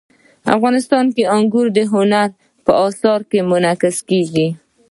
[0.55, 2.29] افغانستان کې انګور د هنر
[2.65, 4.47] په اثار کې منعکس کېږي.